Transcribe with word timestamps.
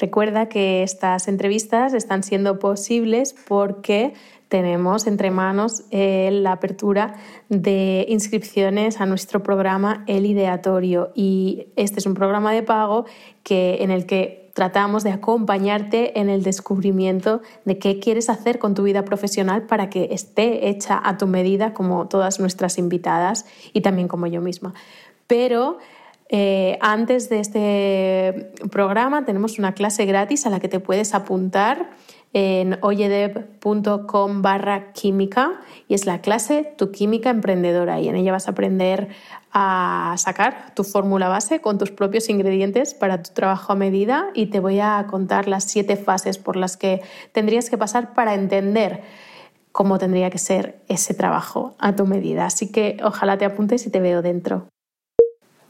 Recuerda 0.00 0.48
que 0.48 0.82
estas 0.82 1.28
entrevistas 1.28 1.92
están 1.92 2.22
siendo 2.22 2.58
posibles 2.58 3.34
porque 3.46 4.14
tenemos 4.48 5.06
entre 5.06 5.30
manos 5.30 5.82
eh, 5.90 6.30
la 6.32 6.52
apertura 6.52 7.16
de 7.50 8.06
inscripciones 8.08 8.98
a 8.98 9.04
nuestro 9.04 9.42
programa 9.42 10.04
El 10.06 10.24
Ideatorio 10.24 11.12
y 11.14 11.66
este 11.76 12.00
es 12.00 12.06
un 12.06 12.14
programa 12.14 12.50
de 12.52 12.62
pago 12.62 13.04
que, 13.42 13.82
en 13.82 13.90
el 13.90 14.06
que 14.06 14.50
tratamos 14.54 15.04
de 15.04 15.10
acompañarte 15.10 16.18
en 16.18 16.30
el 16.30 16.42
descubrimiento 16.42 17.42
de 17.66 17.78
qué 17.78 18.00
quieres 18.00 18.30
hacer 18.30 18.58
con 18.58 18.74
tu 18.74 18.82
vida 18.84 19.04
profesional 19.04 19.64
para 19.64 19.90
que 19.90 20.08
esté 20.12 20.70
hecha 20.70 20.98
a 21.04 21.18
tu 21.18 21.26
medida 21.26 21.74
como 21.74 22.08
todas 22.08 22.40
nuestras 22.40 22.78
invitadas 22.78 23.44
y 23.74 23.82
también 23.82 24.08
como 24.08 24.26
yo 24.26 24.40
misma. 24.40 24.72
Pero 25.26 25.78
eh, 26.32 26.78
antes 26.80 27.28
de 27.28 27.40
este 27.40 28.52
programa 28.70 29.24
tenemos 29.24 29.58
una 29.58 29.74
clase 29.74 30.06
gratis 30.06 30.46
a 30.46 30.50
la 30.50 30.60
que 30.60 30.68
te 30.68 30.78
puedes 30.78 31.12
apuntar 31.12 31.90
en 32.32 32.78
oyedev.com 32.82 34.40
barra 34.40 34.92
química 34.92 35.60
y 35.88 35.94
es 35.94 36.06
la 36.06 36.20
clase 36.20 36.72
Tu 36.78 36.92
química 36.92 37.30
emprendedora 37.30 37.98
y 37.98 38.08
en 38.08 38.14
ella 38.14 38.30
vas 38.30 38.46
a 38.46 38.52
aprender 38.52 39.08
a 39.50 40.14
sacar 40.18 40.72
tu 40.76 40.84
fórmula 40.84 41.28
base 41.28 41.60
con 41.60 41.78
tus 41.78 41.90
propios 41.90 42.28
ingredientes 42.28 42.94
para 42.94 43.20
tu 43.24 43.32
trabajo 43.34 43.72
a 43.72 43.76
medida 43.76 44.30
y 44.32 44.46
te 44.46 44.60
voy 44.60 44.78
a 44.78 45.04
contar 45.10 45.48
las 45.48 45.64
siete 45.64 45.96
fases 45.96 46.38
por 46.38 46.54
las 46.54 46.76
que 46.76 47.02
tendrías 47.32 47.70
que 47.70 47.76
pasar 47.76 48.14
para 48.14 48.34
entender 48.34 49.02
cómo 49.72 49.98
tendría 49.98 50.30
que 50.30 50.38
ser 50.38 50.80
ese 50.86 51.12
trabajo 51.12 51.74
a 51.80 51.96
tu 51.96 52.06
medida. 52.06 52.46
Así 52.46 52.70
que 52.70 52.98
ojalá 53.02 53.36
te 53.36 53.44
apuntes 53.44 53.84
y 53.86 53.90
te 53.90 53.98
veo 53.98 54.22
dentro. 54.22 54.68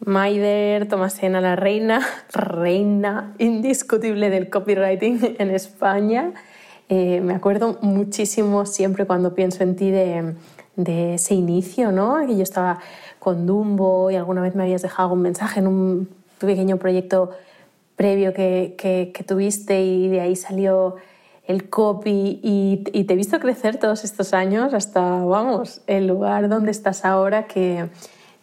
Maider 0.04 0.88
Tomasena, 0.88 1.40
la 1.40 1.56
reina, 1.56 2.00
reina 2.32 3.34
indiscutible 3.38 4.30
del 4.30 4.48
copywriting 4.48 5.36
en 5.38 5.50
España. 5.50 6.32
Eh, 6.88 7.20
me 7.20 7.34
acuerdo 7.34 7.78
muchísimo 7.82 8.66
siempre 8.66 9.06
cuando 9.06 9.34
pienso 9.34 9.62
en 9.62 9.76
ti 9.76 9.90
de, 9.90 10.34
ese 11.14 11.34
inicio, 11.34 11.92
¿no? 11.92 12.26
Que 12.26 12.36
yo 12.36 12.42
estaba 12.42 12.80
con 13.18 13.46
Dumbo 13.46 14.10
y 14.10 14.16
alguna 14.16 14.40
vez 14.40 14.54
me 14.54 14.62
habías 14.62 14.82
dejado 14.82 15.12
un 15.12 15.20
mensaje 15.20 15.60
en 15.60 15.66
un 15.66 16.08
pequeño 16.38 16.78
proyecto 16.78 17.30
previo 17.96 18.32
que, 18.32 18.74
que, 18.78 19.24
tuviste 19.24 19.82
y 19.82 20.08
de 20.08 20.22
ahí 20.22 20.34
salió 20.36 20.96
el 21.46 21.68
copy 21.68 22.40
y, 22.42 22.82
y, 22.92 23.04
te 23.04 23.12
he 23.12 23.16
visto 23.16 23.38
crecer 23.40 23.76
todos 23.76 24.04
estos 24.04 24.32
años 24.32 24.72
hasta, 24.72 25.22
vamos, 25.22 25.82
el 25.86 26.06
lugar 26.06 26.48
donde 26.48 26.70
estás 26.70 27.04
ahora 27.04 27.46
que 27.46 27.90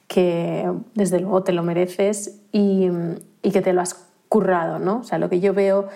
que 0.07 0.71
desde 0.95 1.19
luego 1.19 1.43
te 1.43 1.51
lo 1.51 1.63
mereces 1.63 2.41
y, 2.51 2.89
que 3.41 3.61
te 3.61 3.71
lo 3.71 3.81
has 3.81 3.93
currado, 4.27 4.77
¿no? 4.77 4.99
O 4.99 5.03
sea, 5.03 5.19
lo 5.19 5.29
que 5.29 5.39
yo 5.39 5.53
veo 5.53 5.87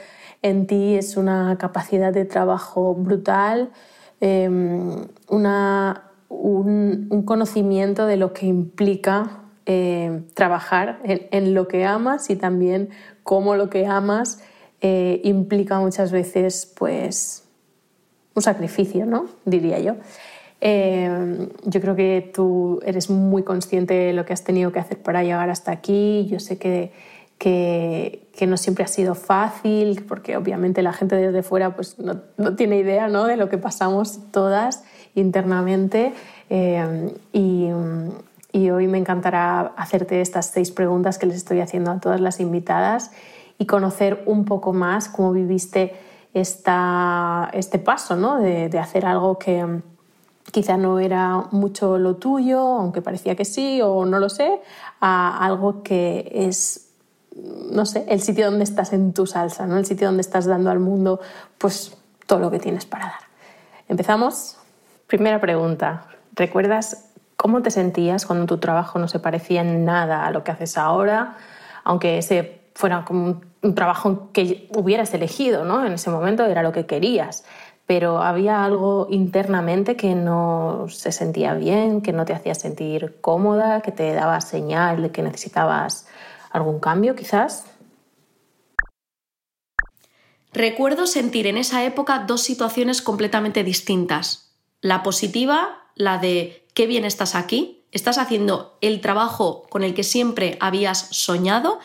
en 0.41 0.67
ti 0.67 0.95
es 0.95 1.17
una 1.17 1.57
capacidad 1.57 2.13
de 2.13 2.23
trabajo 2.23 2.93
brutal, 2.95 3.71
em, 4.21 5.07
un, 5.27 7.23
conocimiento 7.25 8.05
de 8.05 8.17
lo 8.17 8.33
que 8.33 8.45
implica 8.45 9.41
eh, 9.65 10.23
trabajar 10.33 10.99
en, 11.03 11.53
lo 11.53 11.67
que 11.67 11.85
amas 11.85 12.29
y 12.29 12.35
también 12.35 12.89
cómo 13.23 13.55
lo 13.55 13.69
que 13.69 13.85
amas 13.85 14.41
eh, 14.81 15.21
implica 15.23 15.79
muchas 15.79 16.11
veces 16.11 16.73
pues 16.77 17.43
un 18.33 18.41
sacrificio, 18.41 19.05
¿no? 19.05 19.25
Diría 19.45 19.79
yo. 19.79 19.95
Eh, 20.63 21.49
yo 21.65 21.81
creo 21.81 21.95
que 21.95 22.31
tú 22.33 22.79
eres 22.85 23.09
muy 23.09 23.41
consciente 23.41 23.95
de 23.95 24.13
lo 24.13 24.25
que 24.25 24.33
has 24.33 24.43
tenido 24.43 24.71
que 24.71 24.79
hacer 24.79 25.01
para 25.01 25.23
llegar 25.23 25.49
hasta 25.49 25.71
aquí. 25.71 26.27
Yo 26.29 26.39
sé 26.39 26.59
que, 26.59 26.93
que, 27.39 28.47
no 28.47 28.57
siempre 28.57 28.83
ha 28.83 28.87
sido 28.87 29.15
fácil, 29.15 30.05
porque 30.07 30.37
obviamente 30.37 30.83
la 30.83 30.93
gente 30.93 31.15
desde 31.15 31.41
fuera 31.41 31.75
pues, 31.75 31.97
no, 31.97 32.21
no 32.37 32.55
tiene 32.55 32.77
idea 32.77 33.07
¿no? 33.07 33.25
de 33.25 33.37
lo 33.37 33.49
que 33.49 33.57
pasamos 33.57 34.31
todas 34.31 34.83
internamente. 35.15 36.13
Eh, 36.49 37.11
y, 37.33 37.69
hoy 38.69 38.87
me 38.87 38.97
encantará 38.97 39.73
hacerte 39.77 40.21
estas 40.21 40.47
seis 40.47 40.71
preguntas 40.71 41.17
que 41.17 41.25
les 41.25 41.37
estoy 41.37 41.61
haciendo 41.61 41.91
a 41.91 41.99
todas 41.99 42.21
las 42.21 42.39
invitadas 42.39 43.11
y 43.57 43.65
conocer 43.65 44.23
un 44.25 44.45
poco 44.45 44.73
más 44.73 45.07
cómo 45.07 45.31
viviste 45.31 45.93
esta, 46.33 47.49
este 47.53 47.79
paso 47.79 48.15
¿no? 48.15 48.39
de 48.39 48.79
hacer 48.79 49.05
algo 49.05 49.39
que 49.39 49.81
quizá 50.51 50.77
no 50.77 50.99
era 50.99 51.45
mucho 51.51 51.97
lo 51.97 52.15
tuyo, 52.15 52.59
aunque 52.59 53.01
parecía 53.01 53.35
que 53.35 53.45
sí, 53.45 53.81
o 53.81 54.05
no 54.05 54.19
lo 54.19 54.29
sé, 54.29 54.61
a 54.99 55.45
algo 55.45 55.83
que 55.83 56.31
es, 56.33 56.89
no 57.71 57.85
sé, 57.85 58.05
el 58.07 58.21
sitio 58.21 58.45
donde 58.45 58.63
estás 58.63 58.93
en 58.93 59.13
tu 59.13 59.25
salsa, 59.25 59.65
¿no? 59.67 59.77
el 59.77 59.85
sitio 59.85 60.07
donde 60.07 60.21
estás 60.21 60.45
dando 60.45 60.71
al 60.71 60.79
mundo 60.79 61.19
pues 61.57 61.97
todo 62.25 62.39
lo 62.39 62.51
que 62.51 62.59
tienes 62.59 62.85
para 62.85 63.05
dar. 63.05 63.21
¿Empezamos? 63.87 64.57
Primera 65.07 65.39
pregunta. 65.39 66.07
¿Recuerdas 66.33 67.09
cómo 67.35 67.61
te 67.61 67.71
sentías 67.71 68.25
cuando 68.25 68.45
tu 68.45 68.57
trabajo 68.57 68.99
no 68.99 69.07
se 69.07 69.19
parecía 69.19 69.61
en 69.61 69.83
nada 69.83 70.25
a 70.25 70.31
lo 70.31 70.43
que 70.43 70.51
haces 70.51 70.77
ahora, 70.77 71.37
aunque 71.83 72.17
ese 72.17 72.61
fuera 72.73 73.03
como 73.03 73.41
un 73.61 73.75
trabajo 73.75 74.29
que 74.31 74.69
hubieras 74.75 75.13
elegido, 75.13 75.65
¿no? 75.65 75.85
En 75.85 75.93
ese 75.93 76.09
momento 76.09 76.45
era 76.45 76.63
lo 76.63 76.71
que 76.71 76.85
querías 76.85 77.43
pero 77.91 78.21
había 78.21 78.63
algo 78.63 79.07
internamente 79.09 79.97
que 79.97 80.15
no 80.15 80.85
se 80.87 81.11
sentía 81.11 81.55
bien, 81.55 82.01
que 82.01 82.13
no 82.13 82.23
te 82.23 82.31
hacía 82.31 82.55
sentir 82.55 83.17
cómoda, 83.19 83.81
que 83.81 83.91
te 83.91 84.13
daba 84.13 84.39
señal 84.39 85.01
de 85.01 85.11
que 85.11 85.21
necesitabas 85.21 86.07
algún 86.51 86.79
cambio 86.79 87.17
quizás. 87.17 87.65
Recuerdo 90.53 91.05
sentir 91.05 91.47
en 91.47 91.57
esa 91.57 91.83
época 91.83 92.19
dos 92.19 92.43
situaciones 92.43 93.01
completamente 93.01 93.61
distintas. 93.65 94.55
La 94.79 95.03
positiva, 95.03 95.83
la 95.95 96.17
de 96.17 96.65
qué 96.73 96.87
bien 96.87 97.03
estás 97.03 97.35
aquí, 97.35 97.83
estás 97.91 98.17
haciendo 98.17 98.77
el 98.79 99.01
trabajo 99.01 99.63
con 99.69 99.83
el 99.83 99.93
que 99.93 100.03
siempre 100.03 100.57
habías 100.61 101.09
soñado. 101.11 101.81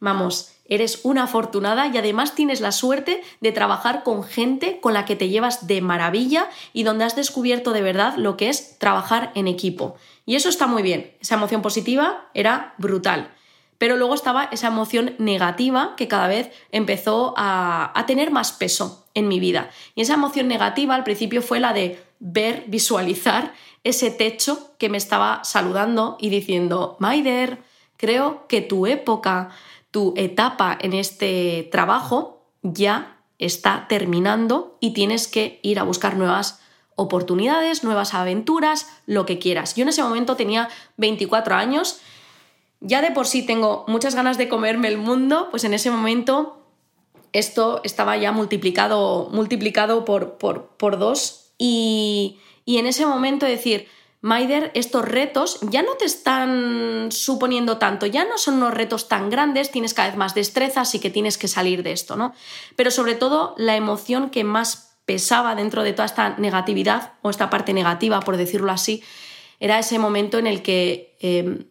Vamos, 0.00 0.53
Eres 0.66 1.00
una 1.02 1.24
afortunada 1.24 1.88
y 1.88 1.98
además 1.98 2.34
tienes 2.34 2.60
la 2.60 2.72
suerte 2.72 3.22
de 3.40 3.52
trabajar 3.52 4.02
con 4.02 4.24
gente 4.24 4.80
con 4.80 4.94
la 4.94 5.04
que 5.04 5.16
te 5.16 5.28
llevas 5.28 5.66
de 5.66 5.82
maravilla 5.82 6.48
y 6.72 6.84
donde 6.84 7.04
has 7.04 7.16
descubierto 7.16 7.72
de 7.72 7.82
verdad 7.82 8.14
lo 8.16 8.36
que 8.36 8.48
es 8.48 8.78
trabajar 8.78 9.30
en 9.34 9.46
equipo. 9.46 9.96
Y 10.24 10.36
eso 10.36 10.48
está 10.48 10.66
muy 10.66 10.82
bien. 10.82 11.12
Esa 11.20 11.34
emoción 11.34 11.60
positiva 11.60 12.30
era 12.32 12.74
brutal. 12.78 13.30
Pero 13.78 13.96
luego 13.96 14.14
estaba 14.14 14.44
esa 14.44 14.68
emoción 14.68 15.14
negativa 15.18 15.94
que 15.96 16.08
cada 16.08 16.28
vez 16.28 16.50
empezó 16.70 17.34
a, 17.36 17.92
tener 18.06 18.30
más 18.30 18.52
peso 18.52 19.06
en 19.14 19.28
mi 19.28 19.40
vida. 19.40 19.70
Y 19.94 20.02
esa 20.02 20.14
emoción 20.14 20.48
negativa 20.48 20.94
al 20.94 21.04
principio 21.04 21.42
fue 21.42 21.60
la 21.60 21.72
de 21.72 22.02
ver, 22.20 22.64
visualizar 22.66 23.52
ese 23.82 24.10
techo 24.10 24.74
que 24.78 24.88
me 24.88 24.96
estaba 24.96 25.44
saludando 25.44 26.16
y 26.18 26.30
diciendo, 26.30 26.96
Maider, 27.00 27.58
creo 27.96 28.46
que 28.46 28.62
tu 28.62 28.86
época 28.86 29.50
tu 29.94 30.12
etapa 30.16 30.76
en 30.80 30.92
este 30.92 31.68
trabajo 31.70 32.48
ya 32.62 33.20
está 33.38 33.86
terminando 33.88 34.76
y 34.80 34.92
tienes 34.92 35.28
que 35.28 35.60
ir 35.62 35.78
a 35.78 35.84
buscar 35.84 36.16
nuevas 36.16 36.60
oportunidades, 36.96 37.84
nuevas 37.84 38.12
aventuras, 38.12 38.88
lo 39.06 39.24
que 39.24 39.38
quieras. 39.38 39.76
Yo 39.76 39.84
en 39.84 39.90
ese 39.90 40.02
momento 40.02 40.34
tenía 40.34 40.68
24 40.96 41.54
años, 41.54 42.00
ya 42.80 43.02
de 43.02 43.12
por 43.12 43.28
sí 43.28 43.46
tengo 43.46 43.84
muchas 43.86 44.16
ganas 44.16 44.36
de 44.36 44.48
comerme 44.48 44.88
el 44.88 44.98
mundo, 44.98 45.46
pues 45.52 45.62
en 45.62 45.74
ese 45.74 45.92
momento 45.92 46.60
esto 47.32 47.80
estaba 47.84 48.16
ya 48.16 48.32
multiplicado, 48.32 49.28
multiplicado 49.30 50.04
por, 50.04 50.38
por, 50.38 50.70
por 50.76 50.98
dos 50.98 51.52
y, 51.56 52.40
y 52.64 52.78
en 52.78 52.86
ese 52.86 53.06
momento 53.06 53.46
decir, 53.46 53.86
Maider, 54.24 54.70
estos 54.72 55.04
retos 55.04 55.58
ya 55.60 55.82
no 55.82 55.96
te 55.98 56.06
están 56.06 57.12
suponiendo 57.12 57.76
tanto, 57.76 58.06
ya 58.06 58.24
no 58.24 58.38
son 58.38 58.54
unos 58.54 58.72
retos 58.72 59.06
tan 59.06 59.28
grandes, 59.28 59.70
tienes 59.70 59.92
cada 59.92 60.08
vez 60.08 60.16
más 60.16 60.34
destreza, 60.34 60.80
así 60.80 60.98
que 60.98 61.10
tienes 61.10 61.36
que 61.36 61.46
salir 61.46 61.82
de 61.82 61.92
esto, 61.92 62.16
¿no? 62.16 62.32
Pero 62.74 62.90
sobre 62.90 63.16
todo 63.16 63.54
la 63.58 63.76
emoción 63.76 64.30
que 64.30 64.42
más 64.42 64.96
pesaba 65.04 65.54
dentro 65.54 65.82
de 65.82 65.92
toda 65.92 66.06
esta 66.06 66.38
negatividad, 66.38 67.12
o 67.20 67.28
esta 67.28 67.50
parte 67.50 67.74
negativa, 67.74 68.20
por 68.20 68.38
decirlo 68.38 68.72
así, 68.72 69.02
era 69.60 69.78
ese 69.78 69.98
momento 69.98 70.38
en 70.38 70.46
el 70.46 70.62
que 70.62 71.18
em, 71.20 71.66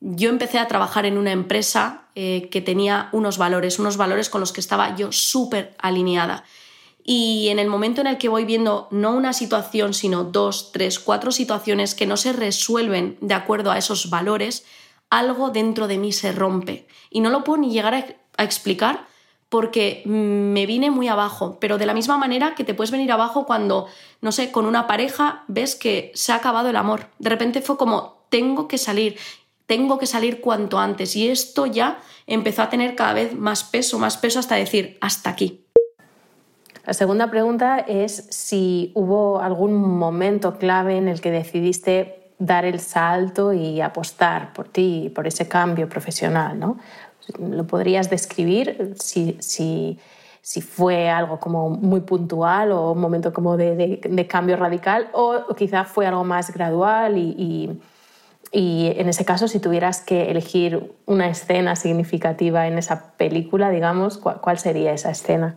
yo 0.00 0.28
empecé 0.28 0.58
a 0.58 0.66
trabajar 0.66 1.06
en 1.06 1.16
una 1.16 1.30
empresa 1.30 2.08
eh, 2.16 2.48
que 2.50 2.60
tenía 2.60 3.10
unos 3.12 3.38
valores, 3.38 3.78
unos 3.78 3.96
valores 3.96 4.28
con 4.28 4.40
los 4.40 4.52
que 4.52 4.60
estaba 4.60 4.96
yo 4.96 5.12
súper 5.12 5.76
alineada. 5.78 6.42
Y 7.04 7.48
en 7.48 7.58
el 7.58 7.68
momento 7.68 8.00
en 8.00 8.06
el 8.06 8.18
que 8.18 8.28
voy 8.28 8.44
viendo 8.44 8.88
no 8.90 9.12
una 9.12 9.32
situación, 9.32 9.92
sino 9.92 10.24
dos, 10.24 10.70
tres, 10.72 10.98
cuatro 10.98 11.32
situaciones 11.32 11.94
que 11.94 12.06
no 12.06 12.16
se 12.16 12.32
resuelven 12.32 13.18
de 13.20 13.34
acuerdo 13.34 13.70
a 13.70 13.78
esos 13.78 14.08
valores, 14.08 14.64
algo 15.10 15.50
dentro 15.50 15.88
de 15.88 15.98
mí 15.98 16.12
se 16.12 16.32
rompe. 16.32 16.86
Y 17.10 17.20
no 17.20 17.30
lo 17.30 17.44
puedo 17.44 17.58
ni 17.58 17.70
llegar 17.70 17.94
a, 17.94 18.42
explicar 18.42 19.06
porque 19.48 20.02
me 20.06 20.64
vine 20.64 20.90
muy 20.90 21.08
abajo, 21.08 21.58
pero 21.60 21.76
de 21.76 21.84
la 21.84 21.92
misma 21.92 22.16
manera 22.16 22.54
que 22.54 22.64
te 22.64 22.72
puedes 22.72 22.90
venir 22.90 23.12
abajo 23.12 23.44
cuando, 23.44 23.86
no 24.22 24.32
sé, 24.32 24.50
con 24.50 24.64
una 24.64 24.86
pareja 24.86 25.44
ves 25.48 25.74
que 25.74 26.10
se 26.14 26.32
ha 26.32 26.36
acabado 26.36 26.70
el 26.70 26.76
amor. 26.76 27.08
De 27.18 27.28
repente 27.28 27.60
fue 27.60 27.76
como, 27.76 28.24
tengo 28.30 28.68
que 28.68 28.78
salir 28.78 29.18
tengo 29.66 29.98
que 29.98 30.06
salir 30.06 30.42
cuanto 30.42 30.78
antes. 30.78 31.16
Y 31.16 31.28
esto 31.28 31.64
ya 31.64 32.00
empezó 32.26 32.60
a 32.60 32.68
tener 32.68 32.94
cada 32.94 33.14
vez 33.14 33.34
más 33.34 33.64
peso, 33.64 33.98
más 33.98 34.18
peso 34.18 34.38
hasta 34.38 34.56
decir, 34.56 34.98
hasta 35.00 35.30
aquí. 35.30 35.61
La 36.84 36.94
segunda 36.94 37.30
pregunta 37.30 37.78
es 37.78 38.26
si 38.30 38.90
hubo 38.94 39.40
algún 39.40 39.74
momento 39.74 40.58
clave 40.58 40.96
en 40.96 41.06
el 41.06 41.20
que 41.20 41.30
decidiste 41.30 42.32
dar 42.38 42.64
el 42.64 42.80
salto 42.80 43.52
y 43.52 43.80
apostar 43.80 44.52
por 44.52 44.68
ti, 44.68 45.12
por 45.14 45.28
ese 45.28 45.46
cambio 45.46 45.88
profesional, 45.88 46.58
¿no? 46.58 46.78
¿Lo 47.38 47.64
podrías 47.68 48.10
describir 48.10 48.94
si, 48.98 49.36
si, 49.38 50.00
si 50.40 50.60
fue 50.60 51.08
algo 51.08 51.38
como 51.38 51.70
muy 51.70 52.00
puntual 52.00 52.72
o 52.72 52.90
un 52.90 53.00
momento 53.00 53.32
como 53.32 53.56
de, 53.56 54.00
de, 54.02 54.26
cambio 54.26 54.56
radical 54.56 55.08
o, 55.12 55.54
quizá 55.56 55.84
fue 55.84 56.04
algo 56.06 56.24
más 56.24 56.52
gradual 56.52 57.16
y, 57.16 57.80
y, 58.50 58.92
en 58.96 59.08
ese 59.08 59.24
caso 59.24 59.46
si 59.46 59.60
tuvieras 59.60 60.00
que 60.00 60.32
elegir 60.32 60.92
una 61.06 61.28
escena 61.28 61.76
significativa 61.76 62.66
en 62.66 62.76
esa 62.76 63.12
película, 63.12 63.70
digamos, 63.70 64.18
cuál 64.18 64.58
sería 64.58 64.92
esa 64.92 65.10
escena? 65.10 65.56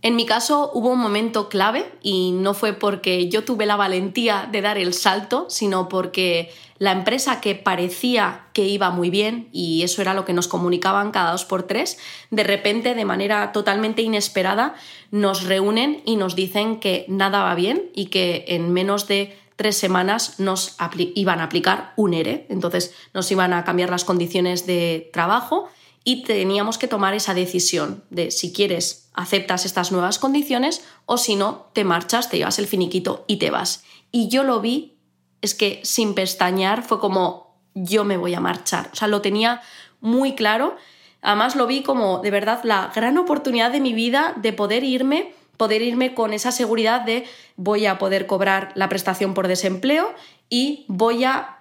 En 0.00 0.14
mi 0.14 0.26
caso 0.26 0.70
hubo 0.74 0.90
un 0.90 1.00
momento 1.00 1.48
clave 1.48 1.90
y 2.02 2.30
no 2.30 2.54
fue 2.54 2.72
porque 2.72 3.28
yo 3.28 3.42
tuve 3.44 3.66
la 3.66 3.74
valentía 3.74 4.48
de 4.50 4.62
dar 4.62 4.78
el 4.78 4.94
salto, 4.94 5.46
sino 5.50 5.88
porque 5.88 6.52
la 6.78 6.92
empresa 6.92 7.40
que 7.40 7.56
parecía 7.56 8.46
que 8.52 8.64
iba 8.64 8.90
muy 8.90 9.10
bien, 9.10 9.48
y 9.50 9.82
eso 9.82 10.00
era 10.00 10.14
lo 10.14 10.24
que 10.24 10.32
nos 10.32 10.46
comunicaban 10.46 11.10
cada 11.10 11.32
dos 11.32 11.44
por 11.44 11.64
tres, 11.64 11.98
de 12.30 12.44
repente, 12.44 12.94
de 12.94 13.04
manera 13.04 13.50
totalmente 13.50 14.02
inesperada, 14.02 14.76
nos 15.10 15.42
reúnen 15.42 16.00
y 16.04 16.14
nos 16.14 16.36
dicen 16.36 16.78
que 16.78 17.04
nada 17.08 17.42
va 17.42 17.56
bien 17.56 17.90
y 17.92 18.06
que 18.06 18.44
en 18.46 18.72
menos 18.72 19.08
de 19.08 19.36
tres 19.56 19.76
semanas 19.76 20.38
nos 20.38 20.76
iban 21.16 21.40
a 21.40 21.44
aplicar 21.44 21.92
un 21.96 22.14
ERE. 22.14 22.46
Entonces 22.48 22.94
nos 23.12 23.28
iban 23.32 23.52
a 23.52 23.64
cambiar 23.64 23.90
las 23.90 24.04
condiciones 24.04 24.64
de 24.64 25.10
trabajo 25.12 25.68
y 26.08 26.22
teníamos 26.22 26.78
que 26.78 26.88
tomar 26.88 27.12
esa 27.12 27.34
decisión 27.34 28.02
de 28.08 28.30
si 28.30 28.50
quieres 28.50 29.10
aceptas 29.12 29.66
estas 29.66 29.92
nuevas 29.92 30.18
condiciones 30.18 30.82
o 31.04 31.18
si 31.18 31.36
no 31.36 31.68
te 31.74 31.84
marchas, 31.84 32.30
te 32.30 32.38
llevas 32.38 32.58
el 32.58 32.66
finiquito 32.66 33.26
y 33.28 33.36
te 33.36 33.50
vas. 33.50 33.84
Y 34.10 34.28
yo 34.28 34.42
lo 34.42 34.62
vi, 34.62 34.96
es 35.42 35.54
que 35.54 35.82
sin 35.84 36.14
pestañear 36.14 36.82
fue 36.82 36.98
como 36.98 37.60
yo 37.74 38.06
me 38.06 38.16
voy 38.16 38.32
a 38.32 38.40
marchar. 38.40 38.88
O 38.90 38.96
sea, 38.96 39.06
lo 39.06 39.20
tenía 39.20 39.60
muy 40.00 40.34
claro. 40.34 40.76
Además 41.20 41.56
lo 41.56 41.66
vi 41.66 41.82
como 41.82 42.20
de 42.20 42.30
verdad 42.30 42.60
la 42.62 42.90
gran 42.94 43.18
oportunidad 43.18 43.70
de 43.70 43.80
mi 43.80 43.92
vida 43.92 44.32
de 44.36 44.54
poder 44.54 44.84
irme, 44.84 45.34
poder 45.58 45.82
irme 45.82 46.14
con 46.14 46.32
esa 46.32 46.52
seguridad 46.52 47.02
de 47.02 47.26
voy 47.56 47.84
a 47.84 47.98
poder 47.98 48.26
cobrar 48.26 48.72
la 48.76 48.88
prestación 48.88 49.34
por 49.34 49.46
desempleo 49.46 50.14
y 50.48 50.86
voy 50.88 51.24
a 51.24 51.57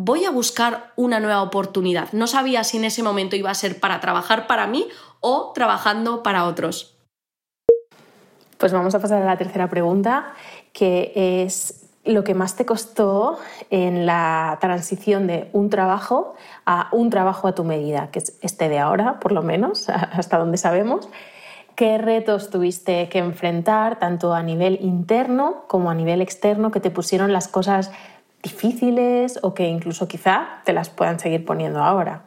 voy 0.00 0.24
a 0.24 0.30
buscar 0.30 0.92
una 0.94 1.18
nueva 1.18 1.42
oportunidad. 1.42 2.12
No 2.12 2.28
sabía 2.28 2.62
si 2.62 2.76
en 2.76 2.84
ese 2.84 3.02
momento 3.02 3.34
iba 3.34 3.50
a 3.50 3.54
ser 3.54 3.80
para 3.80 3.98
trabajar 3.98 4.46
para 4.46 4.68
mí 4.68 4.86
o 5.18 5.50
trabajando 5.54 6.22
para 6.22 6.44
otros. 6.44 6.96
Pues 8.58 8.72
vamos 8.72 8.94
a 8.94 9.00
pasar 9.00 9.22
a 9.22 9.26
la 9.26 9.36
tercera 9.36 9.68
pregunta, 9.68 10.34
que 10.72 11.42
es 11.42 11.88
lo 12.04 12.22
que 12.22 12.34
más 12.34 12.54
te 12.54 12.64
costó 12.64 13.40
en 13.70 14.06
la 14.06 14.58
transición 14.60 15.26
de 15.26 15.50
un 15.52 15.68
trabajo 15.68 16.34
a 16.64 16.88
un 16.92 17.10
trabajo 17.10 17.48
a 17.48 17.56
tu 17.56 17.64
medida, 17.64 18.10
que 18.12 18.20
es 18.20 18.38
este 18.40 18.68
de 18.68 18.78
ahora, 18.78 19.18
por 19.18 19.32
lo 19.32 19.42
menos, 19.42 19.88
hasta 19.88 20.38
donde 20.38 20.58
sabemos. 20.58 21.08
¿Qué 21.74 21.98
retos 21.98 22.50
tuviste 22.50 23.08
que 23.08 23.18
enfrentar, 23.18 23.98
tanto 23.98 24.32
a 24.32 24.42
nivel 24.44 24.78
interno 24.80 25.64
como 25.66 25.90
a 25.90 25.94
nivel 25.94 26.20
externo, 26.22 26.70
que 26.70 26.80
te 26.80 26.90
pusieron 26.90 27.32
las 27.32 27.48
cosas 27.48 27.90
difíciles 28.42 29.38
o 29.42 29.54
que 29.54 29.68
incluso 29.68 30.08
quizá 30.08 30.62
te 30.64 30.72
las 30.72 30.90
puedan 30.90 31.18
seguir 31.18 31.44
poniendo 31.44 31.82
ahora. 31.82 32.24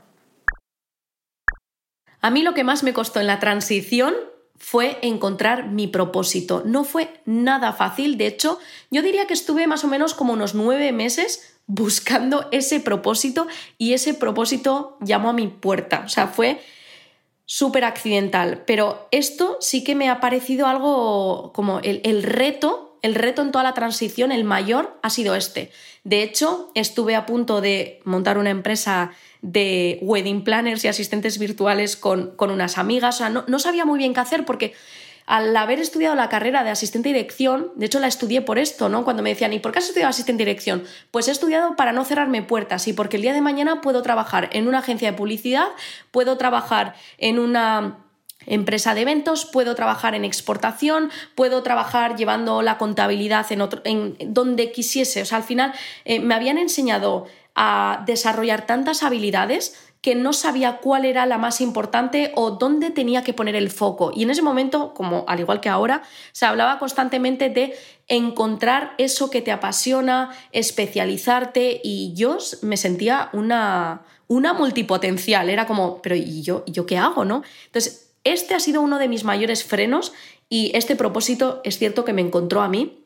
A 2.22 2.30
mí 2.30 2.44
lo 2.44 2.54
que 2.54 2.64
más 2.64 2.84
me 2.84 2.94
costó 2.94 3.20
en 3.20 3.28
la 3.28 3.40
transición 3.40 4.14
fue 4.56 5.00
encontrar 5.02 5.70
mi 5.70 5.88
propósito. 5.88 6.62
No 6.66 6.84
fue 6.84 7.10
nada 7.26 7.74
fácil, 7.74 8.18
de 8.18 8.28
hecho, 8.28 8.60
yo 8.92 9.02
diría 9.02 9.26
que 9.26 9.34
estuve 9.34 9.66
más 9.66 9.84
o 9.84 9.88
menos 9.88 10.14
como 10.14 10.34
unos 10.34 10.54
nueve 10.54 10.92
meses 10.92 11.58
buscando 11.66 12.48
ese 12.52 12.80
propósito 12.80 13.48
y 13.80 13.94
ese 13.94 14.14
propósito 14.14 14.98
llamó 15.02 15.30
a 15.30 15.34
mi 15.34 15.48
puerta. 15.48 16.04
O 16.06 16.10
sea, 16.10 16.28
fue 16.28 16.62
súper 17.46 17.84
accidental, 17.86 18.64
pero 18.68 19.08
esto 19.10 19.58
sí 19.60 19.84
que 19.84 19.96
me 19.96 20.10
ha 20.10 20.20
parecido 20.20 20.68
algo 20.68 21.52
como 21.54 21.80
el, 21.80 22.02
el 22.04 22.22
reto 22.22 22.91
el 23.02 23.16
reto 23.16 23.42
en 23.42 23.52
toda 23.52 23.64
la 23.64 23.74
transición, 23.74 24.32
el 24.32 24.44
mayor, 24.44 25.00
ha 25.02 25.10
sido 25.10 25.36
este. 25.36 25.72
De 26.04 26.24
hecho, 26.24 26.72
estuve 26.76 27.16
a 27.16 27.26
punto 27.26 27.62
de 27.62 28.00
montar 28.04 28.38
una 28.38 28.50
empresa 28.50 29.12
de 29.42 30.00
wedding 30.02 30.44
planners 30.44 30.86
y 30.86 30.88
asistentes 30.88 31.40
virtuales 31.40 31.96
con, 31.96 32.36
unas 32.40 32.78
amigas. 32.78 33.16
O 33.16 33.18
sea, 33.20 33.30
no, 33.30 33.60
sabía 33.60 33.86
muy 33.86 33.98
bien 33.98 34.14
qué 34.14 34.20
hacer 34.20 34.46
porque 34.46 34.74
al 35.26 35.56
haber 35.56 35.80
estudiado 35.80 36.16
la 36.16 36.30
carrera 36.30 36.64
de 36.64 36.72
asistente 36.72 37.10
de 37.10 37.16
dirección, 37.16 37.72
de 37.76 37.86
hecho 37.86 38.00
la 38.00 38.08
estudié 38.08 38.42
por 38.42 38.60
esto, 38.60 38.90
¿no? 38.90 39.04
Cuando 39.04 39.24
me 39.24 39.30
decían, 39.30 39.54
¿y 39.54 39.60
por 39.60 39.72
qué 39.72 39.80
has 39.80 39.86
estudiado 39.88 40.10
asistente 40.10 40.44
de 40.44 40.50
dirección? 40.50 40.84
Pues 41.10 41.28
he 41.28 41.32
estudiado 41.32 41.76
para 41.76 41.94
no 41.94 42.04
cerrarme 42.06 42.42
puertas 42.44 42.88
y 42.88 42.94
porque 42.94 43.18
el 43.18 43.24
día 43.24 43.34
de 43.34 43.42
mañana 43.42 43.82
puedo 43.82 44.02
trabajar 44.02 44.50
en 44.52 44.68
una 44.68 44.80
agencia 44.80 45.12
de 45.12 45.18
publicidad, 45.18 45.68
puedo 46.12 46.38
trabajar 46.38 46.96
en 47.18 47.40
una 47.40 48.01
empresa 48.46 48.94
de 48.94 49.02
eventos, 49.02 49.46
puedo 49.46 49.76
trabajar 49.76 50.16
en 50.16 50.26
exportación, 50.26 51.12
puedo 51.36 51.64
trabajar 51.64 52.16
llevando 52.16 52.62
la 52.62 52.78
contabilidad 52.78 53.52
en, 53.52 53.62
otro, 53.62 53.82
en 53.84 54.16
donde 54.20 54.72
quisiese. 54.72 55.22
O 55.22 55.26
sea, 55.26 55.38
al 55.38 55.44
final 55.44 55.74
eh, 56.06 56.20
me 56.20 56.36
habían 56.36 56.58
enseñado 56.58 57.28
a 57.56 58.04
desarrollar 58.06 58.66
tantas 58.66 59.04
habilidades 59.04 59.92
que 60.02 60.16
no 60.16 60.34
sabía 60.34 60.78
cuál 60.78 61.06
era 61.06 61.28
la 61.28 61.38
más 61.38 61.62
importante 61.62 62.32
o 62.36 62.52
dónde 62.52 62.90
tenía 62.90 63.24
que 63.24 63.34
poner 63.34 63.56
el 63.56 63.70
foco. 63.70 64.12
Y 64.14 64.24
en 64.24 64.32
ese 64.32 64.42
momento, 64.42 64.96
como 64.96 65.26
al 65.28 65.40
igual 65.40 65.62
que 65.62 65.70
ahora, 65.70 66.02
se 66.32 66.48
hablaba 66.48 66.80
constantemente 66.80 67.50
de 67.50 67.76
encontrar 68.08 68.96
eso 68.98 69.30
que 69.30 69.44
te 69.44 69.52
apasiona, 69.52 70.32
especializarte 70.52 71.82
y 71.84 72.14
yo 72.16 72.40
me 72.64 72.78
sentía 72.78 73.30
una, 73.34 74.02
una 74.28 74.54
multipotencial. 74.54 75.52
Era 75.52 75.68
como, 75.68 76.02
pero 76.02 76.16
¿y 76.16 76.42
yo, 76.42 76.64
yo 76.66 76.88
qué 76.88 76.98
hago? 76.98 77.24
¿no? 77.24 77.44
Entonces, 77.68 78.11
este 78.24 78.54
ha 78.54 78.60
sido 78.60 78.82
uno 78.82 79.00
de 79.00 79.08
mis 79.08 79.24
mayores 79.24 79.64
frenos 79.64 80.14
y 80.50 80.72
este 80.76 80.96
propósito 80.96 81.62
es 81.64 81.78
cierto 81.78 82.06
que 82.06 82.14
me 82.14 82.22
encontró 82.22 82.62
a 82.62 82.68
mí 82.68 83.02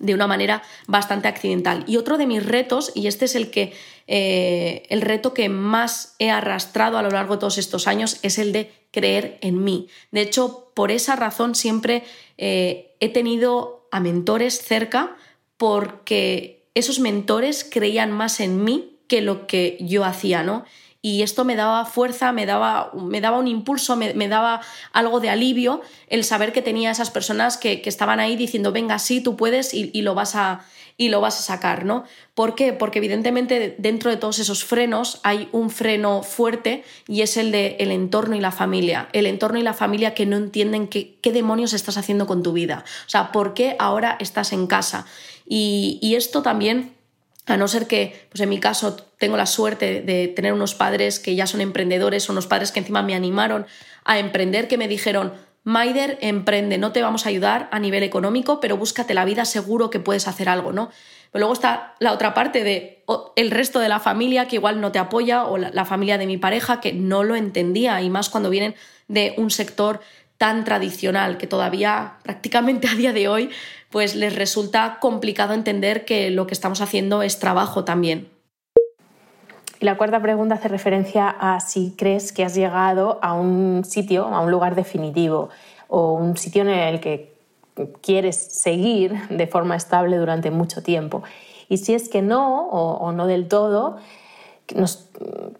de 0.00 0.14
una 0.14 0.26
manera 0.26 0.62
bastante 0.88 1.28
accidental. 1.28 1.84
Y 1.86 1.96
otro 1.98 2.18
de 2.18 2.26
mis 2.26 2.44
retos, 2.44 2.90
y 2.94 3.06
este 3.06 3.26
es 3.26 3.36
el 3.36 3.50
que 3.50 3.74
eh, 4.06 4.82
el 4.88 5.02
reto 5.02 5.34
que 5.34 5.48
más 5.48 6.16
he 6.18 6.30
arrastrado 6.30 6.98
a 6.98 7.02
lo 7.02 7.10
largo 7.10 7.34
de 7.34 7.40
todos 7.40 7.58
estos 7.58 7.86
años, 7.86 8.18
es 8.22 8.38
el 8.38 8.52
de 8.52 8.72
creer 8.90 9.38
en 9.42 9.62
mí. 9.62 9.88
De 10.10 10.22
hecho, 10.22 10.72
por 10.74 10.90
esa 10.90 11.16
razón 11.16 11.54
siempre 11.54 12.02
eh, 12.38 12.96
he 12.98 13.10
tenido 13.10 13.86
a 13.92 14.00
mentores 14.00 14.60
cerca 14.60 15.16
porque 15.56 16.64
esos 16.74 16.98
mentores 16.98 17.68
creían 17.70 18.10
más 18.10 18.40
en 18.40 18.64
mí 18.64 18.98
que 19.06 19.20
lo 19.20 19.46
que 19.46 19.76
yo 19.80 20.04
hacía, 20.04 20.42
¿no? 20.42 20.64
Y 21.02 21.22
esto 21.22 21.44
me 21.44 21.56
daba 21.56 21.86
fuerza, 21.86 22.30
me 22.32 22.44
daba, 22.44 22.92
me 22.94 23.20
daba 23.22 23.38
un 23.38 23.48
impulso, 23.48 23.96
me, 23.96 24.28
daba 24.28 24.60
algo 24.92 25.20
de 25.20 25.30
alivio 25.30 25.80
el 26.08 26.24
saber 26.24 26.52
que 26.52 26.60
tenía 26.60 26.90
esas 26.90 27.10
personas 27.10 27.56
que, 27.56 27.82
estaban 27.86 28.20
ahí 28.20 28.36
diciendo, 28.36 28.70
venga, 28.70 28.98
sí, 28.98 29.22
tú 29.22 29.34
puedes 29.36 29.72
y, 29.72 30.02
lo 30.02 30.14
vas 30.14 30.36
a, 30.36 30.64
y 30.98 31.08
lo 31.08 31.22
vas 31.22 31.38
a 31.38 31.42
sacar, 31.42 31.86
¿no? 31.86 32.04
¿Por 32.34 32.54
qué? 32.54 32.74
Porque 32.74 32.98
evidentemente 32.98 33.74
dentro 33.78 34.10
de 34.10 34.18
todos 34.18 34.38
esos 34.38 34.62
frenos 34.64 35.20
hay 35.22 35.48
un 35.52 35.70
freno 35.70 36.22
fuerte 36.22 36.84
y 37.08 37.22
es 37.22 37.38
el 37.38 37.50
de 37.50 37.76
el 37.80 37.90
entorno 37.92 38.36
y 38.36 38.40
la 38.40 38.52
familia. 38.52 39.08
El 39.14 39.26
entorno 39.26 39.58
y 39.58 39.62
la 39.62 39.74
familia 39.74 40.12
que 40.14 40.26
no 40.26 40.36
entienden 40.36 40.86
qué, 40.86 41.16
qué 41.22 41.32
demonios 41.32 41.72
estás 41.72 41.96
haciendo 41.96 42.26
con 42.26 42.42
tu 42.42 42.52
vida. 42.52 42.84
O 43.06 43.08
sea, 43.08 43.32
¿por 43.32 43.54
qué 43.54 43.74
ahora 43.78 44.16
estás 44.20 44.52
en 44.52 44.66
casa? 44.66 45.06
Y, 45.48 45.98
y 46.02 46.14
esto 46.14 46.42
también 46.42 46.99
a 47.50 47.56
no 47.56 47.68
ser 47.68 47.86
que, 47.86 48.26
pues 48.30 48.40
en 48.40 48.48
mi 48.48 48.58
caso, 48.58 48.96
tengo 49.18 49.36
la 49.36 49.46
suerte 49.46 50.00
de 50.02 50.28
tener 50.28 50.52
unos 50.52 50.74
padres 50.74 51.18
que 51.18 51.34
ya 51.34 51.46
son 51.46 51.60
emprendedores, 51.60 52.28
o 52.28 52.32
unos 52.32 52.46
padres 52.46 52.72
que 52.72 52.80
encima 52.80 53.02
me 53.02 53.14
animaron 53.14 53.66
a 54.04 54.18
emprender, 54.18 54.68
que 54.68 54.78
me 54.78 54.88
dijeron, 54.88 55.32
Maider, 55.62 56.18
emprende, 56.22 56.78
no 56.78 56.92
te 56.92 57.02
vamos 57.02 57.26
a 57.26 57.28
ayudar 57.28 57.68
a 57.70 57.78
nivel 57.78 58.02
económico, 58.02 58.60
pero 58.60 58.78
búscate 58.78 59.12
la 59.12 59.26
vida, 59.26 59.44
seguro 59.44 59.90
que 59.90 60.00
puedes 60.00 60.26
hacer 60.26 60.48
algo, 60.48 60.72
¿no? 60.72 60.90
Pero 61.32 61.40
luego 61.40 61.52
está 61.52 61.94
la 61.98 62.12
otra 62.12 62.32
parte 62.32 62.64
de 62.64 63.04
el 63.36 63.50
resto 63.50 63.78
de 63.78 63.88
la 63.88 64.00
familia 64.00 64.48
que 64.48 64.56
igual 64.56 64.80
no 64.80 64.90
te 64.90 64.98
apoya, 64.98 65.44
o 65.44 65.58
la 65.58 65.84
familia 65.84 66.16
de 66.16 66.26
mi 66.26 66.38
pareja 66.38 66.80
que 66.80 66.92
no 66.92 67.24
lo 67.24 67.36
entendía, 67.36 68.00
y 68.00 68.08
más 68.08 68.30
cuando 68.30 68.48
vienen 68.48 68.74
de 69.06 69.34
un 69.36 69.50
sector 69.50 70.00
tan 70.40 70.64
tradicional 70.64 71.36
que 71.36 71.46
todavía 71.46 72.14
prácticamente 72.22 72.88
a 72.88 72.94
día 72.94 73.12
de 73.12 73.28
hoy 73.28 73.50
pues 73.90 74.14
les 74.14 74.34
resulta 74.34 74.96
complicado 74.98 75.52
entender 75.52 76.06
que 76.06 76.30
lo 76.30 76.46
que 76.46 76.54
estamos 76.54 76.80
haciendo 76.80 77.22
es 77.22 77.38
trabajo 77.38 77.84
también. 77.84 78.26
Y 79.80 79.84
la 79.84 79.98
cuarta 79.98 80.22
pregunta 80.22 80.54
hace 80.54 80.68
referencia 80.68 81.28
a 81.28 81.60
si 81.60 81.94
crees 81.94 82.32
que 82.32 82.42
has 82.42 82.54
llegado 82.54 83.18
a 83.20 83.34
un 83.34 83.84
sitio, 83.84 84.24
a 84.28 84.40
un 84.40 84.50
lugar 84.50 84.76
definitivo 84.76 85.50
o 85.88 86.14
un 86.14 86.38
sitio 86.38 86.62
en 86.62 86.70
el 86.70 87.00
que 87.00 87.34
quieres 88.00 88.36
seguir 88.36 89.28
de 89.28 89.46
forma 89.46 89.76
estable 89.76 90.16
durante 90.16 90.50
mucho 90.50 90.82
tiempo. 90.82 91.22
Y 91.68 91.76
si 91.76 91.92
es 91.92 92.08
que 92.08 92.22
no, 92.22 92.66
o, 92.68 93.12
no 93.12 93.26
del 93.26 93.46
todo, 93.46 93.98
nos 94.74 95.06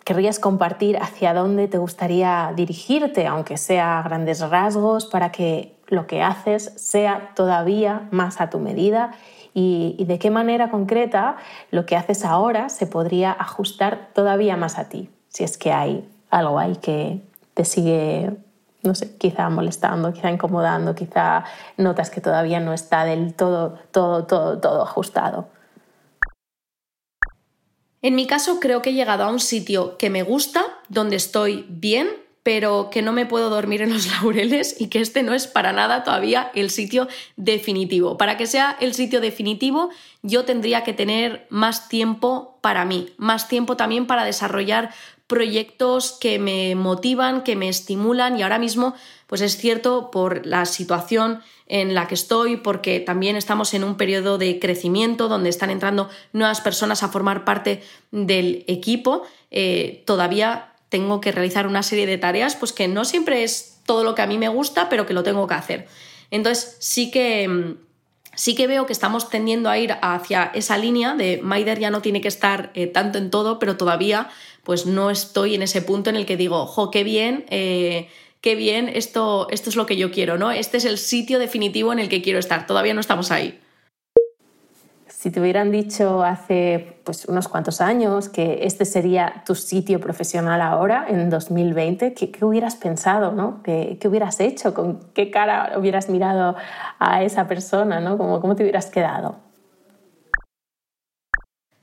querrías 0.04 0.38
compartir 0.38 0.98
hacia 0.98 1.34
dónde 1.34 1.68
te 1.68 1.78
gustaría 1.78 2.52
dirigirte, 2.56 3.26
aunque 3.26 3.56
sea 3.56 3.98
a 3.98 4.02
grandes 4.02 4.40
rasgos, 4.40 5.06
para 5.06 5.30
que 5.32 5.74
lo 5.86 6.06
que 6.06 6.22
haces 6.22 6.72
sea 6.76 7.32
todavía 7.34 8.08
más 8.10 8.40
a 8.40 8.50
tu 8.50 8.58
medida 8.58 9.12
y, 9.52 10.04
de 10.04 10.18
qué 10.18 10.30
manera 10.30 10.70
concreta 10.70 11.36
lo 11.70 11.86
que 11.86 11.96
haces 11.96 12.24
ahora 12.24 12.68
se 12.68 12.86
podría 12.86 13.32
ajustar 13.32 14.08
todavía 14.14 14.56
más 14.56 14.78
a 14.78 14.88
ti, 14.88 15.10
si 15.28 15.44
es 15.44 15.58
que 15.58 15.72
hay 15.72 16.08
algo 16.30 16.58
ahí 16.58 16.76
que 16.76 17.20
te 17.54 17.64
sigue 17.64 18.36
no 18.82 18.94
sé, 18.94 19.14
quizá 19.18 19.50
molestando, 19.50 20.10
quizá 20.12 20.30
incomodando, 20.30 20.94
quizá 20.94 21.44
notas 21.76 22.08
que 22.08 22.22
todavía 22.22 22.60
no 22.60 22.72
está 22.72 23.04
del 23.04 23.34
todo, 23.34 23.78
todo, 23.90 24.24
todo, 24.24 24.58
todo 24.58 24.82
ajustado. 24.82 25.48
En 28.02 28.14
mi 28.14 28.26
caso 28.26 28.60
creo 28.60 28.80
que 28.82 28.90
he 28.90 28.94
llegado 28.94 29.24
a 29.24 29.30
un 29.30 29.40
sitio 29.40 29.98
que 29.98 30.10
me 30.10 30.22
gusta, 30.22 30.64
donde 30.88 31.16
estoy 31.16 31.66
bien, 31.68 32.08
pero 32.42 32.88
que 32.90 33.02
no 33.02 33.12
me 33.12 33.26
puedo 33.26 33.50
dormir 33.50 33.82
en 33.82 33.92
los 33.92 34.06
laureles 34.22 34.80
y 34.80 34.88
que 34.88 35.00
este 35.00 35.22
no 35.22 35.34
es 35.34 35.46
para 35.46 35.72
nada 35.72 36.04
todavía 36.04 36.50
el 36.54 36.70
sitio 36.70 37.08
definitivo. 37.36 38.16
Para 38.16 38.36
que 38.36 38.46
sea 38.46 38.76
el 38.80 38.94
sitio 38.94 39.20
definitivo, 39.20 39.90
yo 40.22 40.44
tendría 40.44 40.82
que 40.82 40.94
tener 40.94 41.46
más 41.50 41.88
tiempo 41.88 42.58
para 42.62 42.84
mí, 42.84 43.10
más 43.18 43.48
tiempo 43.48 43.76
también 43.76 44.06
para 44.06 44.24
desarrollar 44.24 44.90
proyectos 45.26 46.16
que 46.20 46.40
me 46.40 46.74
motivan, 46.74 47.42
que 47.42 47.54
me 47.54 47.68
estimulan 47.68 48.36
y 48.36 48.42
ahora 48.42 48.58
mismo 48.58 48.94
pues 49.30 49.42
es 49.42 49.56
cierto 49.56 50.10
por 50.10 50.44
la 50.44 50.64
situación 50.64 51.40
en 51.68 51.94
la 51.94 52.08
que 52.08 52.16
estoy, 52.16 52.56
porque 52.56 52.98
también 52.98 53.36
estamos 53.36 53.74
en 53.74 53.84
un 53.84 53.96
periodo 53.96 54.38
de 54.38 54.58
crecimiento 54.58 55.28
donde 55.28 55.50
están 55.50 55.70
entrando 55.70 56.10
nuevas 56.32 56.60
personas 56.60 57.04
a 57.04 57.10
formar 57.10 57.44
parte 57.44 57.80
del 58.10 58.64
equipo, 58.66 59.22
eh, 59.52 60.02
todavía 60.04 60.72
tengo 60.88 61.20
que 61.20 61.30
realizar 61.30 61.68
una 61.68 61.84
serie 61.84 62.06
de 62.06 62.18
tareas 62.18 62.56
pues 62.56 62.72
que 62.72 62.88
no 62.88 63.04
siempre 63.04 63.44
es 63.44 63.78
todo 63.86 64.02
lo 64.02 64.16
que 64.16 64.22
a 64.22 64.26
mí 64.26 64.36
me 64.36 64.48
gusta, 64.48 64.88
pero 64.88 65.06
que 65.06 65.14
lo 65.14 65.22
tengo 65.22 65.46
que 65.46 65.54
hacer. 65.54 65.86
Entonces 66.32 66.76
sí 66.80 67.12
que 67.12 67.46
mm, 67.46 67.76
sí 68.34 68.56
que 68.56 68.66
veo 68.66 68.86
que 68.86 68.92
estamos 68.92 69.30
tendiendo 69.30 69.70
a 69.70 69.78
ir 69.78 69.94
hacia 70.02 70.50
esa 70.54 70.76
línea 70.76 71.14
de 71.14 71.38
Maider 71.40 71.78
ya 71.78 71.90
no 71.90 72.02
tiene 72.02 72.20
que 72.20 72.26
estar 72.26 72.72
eh, 72.74 72.88
tanto 72.88 73.18
en 73.18 73.30
todo, 73.30 73.60
pero 73.60 73.76
todavía 73.76 74.28
pues 74.64 74.86
no 74.86 75.08
estoy 75.08 75.54
en 75.54 75.62
ese 75.62 75.82
punto 75.82 76.10
en 76.10 76.16
el 76.16 76.26
que 76.26 76.36
digo, 76.36 76.66
jo, 76.66 76.90
qué 76.90 77.04
bien, 77.04 77.44
eh, 77.48 78.08
qué 78.40 78.54
bien, 78.54 78.88
esto, 78.88 79.48
esto 79.50 79.70
es 79.70 79.76
lo 79.76 79.86
que 79.86 79.96
yo 79.96 80.10
quiero, 80.10 80.38
¿no? 80.38 80.50
Este 80.50 80.78
es 80.78 80.84
el 80.84 80.98
sitio 80.98 81.38
definitivo 81.38 81.92
en 81.92 81.98
el 81.98 82.08
que 82.08 82.22
quiero 82.22 82.38
estar, 82.38 82.66
todavía 82.66 82.94
no 82.94 83.00
estamos 83.00 83.30
ahí. 83.30 83.60
Si 85.06 85.30
te 85.30 85.38
hubieran 85.38 85.70
dicho 85.70 86.22
hace 86.22 86.96
pues, 87.04 87.26
unos 87.26 87.46
cuantos 87.46 87.82
años 87.82 88.30
que 88.30 88.60
este 88.62 88.86
sería 88.86 89.42
tu 89.44 89.54
sitio 89.54 90.00
profesional 90.00 90.62
ahora, 90.62 91.04
en 91.10 91.28
2020, 91.28 92.14
¿qué, 92.14 92.30
qué 92.30 92.42
hubieras 92.42 92.76
pensado? 92.76 93.32
¿no? 93.32 93.62
¿Qué, 93.62 93.98
¿Qué, 94.00 94.08
hubieras 94.08 94.40
hecho? 94.40 94.72
¿Con 94.72 94.98
qué 95.12 95.30
cara 95.30 95.74
hubieras 95.76 96.08
mirado 96.08 96.56
a 96.98 97.22
esa 97.22 97.46
persona? 97.46 98.00
¿no? 98.00 98.16
¿Cómo, 98.16 98.40
¿Cómo 98.40 98.56
te 98.56 98.62
hubieras 98.62 98.86
quedado? 98.86 99.49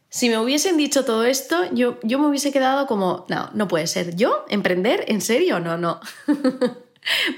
Si 0.09 0.29
me 0.29 0.37
hubiesen 0.37 0.77
dicho 0.77 1.05
todo 1.05 1.23
esto, 1.25 1.65
yo, 1.73 1.99
yo 2.03 2.19
me 2.19 2.27
hubiese 2.27 2.51
quedado 2.51 2.87
como, 2.87 3.25
no, 3.29 3.49
no 3.53 3.67
puede 3.67 3.87
ser. 3.87 4.15
¿Yo? 4.15 4.45
¿Emprender? 4.49 5.05
¿En 5.07 5.21
serio? 5.21 5.59
No, 5.59 5.77
no. 5.77 5.99